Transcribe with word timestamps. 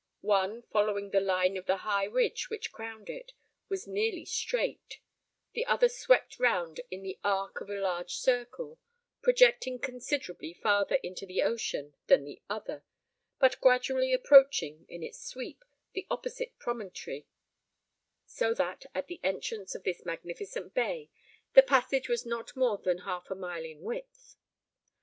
One, 0.25 0.63
following 0.63 1.11
the 1.11 1.19
line 1.19 1.57
of 1.57 1.67
the 1.67 1.77
high 1.85 2.05
ridge 2.05 2.49
which 2.49 2.71
crowned 2.71 3.07
it, 3.07 3.33
was 3.69 3.85
nearly 3.85 4.25
straight; 4.25 4.99
the 5.53 5.63
other 5.67 5.87
swept 5.87 6.39
round 6.39 6.81
in 6.89 7.03
the 7.03 7.19
arc 7.23 7.61
of 7.61 7.69
a 7.69 7.79
large 7.79 8.15
circle, 8.15 8.79
projecting 9.21 9.77
considerably 9.77 10.55
farther 10.55 10.95
into 11.03 11.27
the 11.27 11.43
ocean 11.43 11.93
than 12.07 12.23
the 12.23 12.41
other, 12.49 12.83
but 13.39 13.61
gradually 13.61 14.11
approaching, 14.11 14.87
in 14.89 15.03
its 15.03 15.23
sweep, 15.23 15.63
the 15.93 16.07
opposite 16.09 16.57
promontory; 16.57 17.27
so 18.25 18.55
that, 18.55 18.87
at 18.95 19.05
the 19.05 19.19
entrance 19.23 19.75
of 19.75 19.83
this 19.83 20.03
magnificent 20.03 20.73
bay, 20.73 21.11
the 21.53 21.61
passage 21.61 22.09
was 22.09 22.25
not 22.25 22.55
more 22.55 22.79
than 22.79 23.01
half 23.05 23.29
a 23.29 23.35
mile 23.35 23.63
in 23.65 23.81
width. 23.81 24.35